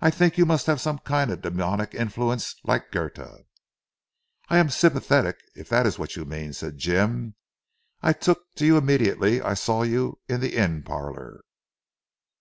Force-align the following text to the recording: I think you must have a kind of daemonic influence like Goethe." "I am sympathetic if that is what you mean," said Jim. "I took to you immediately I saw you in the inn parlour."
I 0.00 0.10
think 0.10 0.36
you 0.38 0.44
must 0.44 0.66
have 0.66 0.84
a 0.84 0.98
kind 1.04 1.30
of 1.30 1.40
daemonic 1.42 1.94
influence 1.94 2.56
like 2.64 2.90
Goethe." 2.90 3.44
"I 4.48 4.58
am 4.58 4.68
sympathetic 4.70 5.36
if 5.54 5.68
that 5.68 5.86
is 5.86 6.00
what 6.00 6.16
you 6.16 6.24
mean," 6.24 6.52
said 6.52 6.78
Jim. 6.78 7.36
"I 8.02 8.12
took 8.12 8.56
to 8.56 8.66
you 8.66 8.76
immediately 8.76 9.40
I 9.40 9.54
saw 9.54 9.82
you 9.84 10.18
in 10.28 10.40
the 10.40 10.56
inn 10.56 10.82
parlour." 10.82 11.42